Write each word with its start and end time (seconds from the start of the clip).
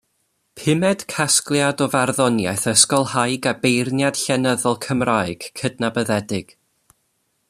Pumed 0.59 1.01
casgliad 1.11 1.83
o 1.85 1.87
farddoniaeth 1.95 2.65
ysgolhaig 2.71 3.47
a 3.51 3.55
beirniad 3.67 4.17
llenyddol 4.23 4.79
Cymraeg 4.87 5.49
cydnabyddedig. 5.61 6.57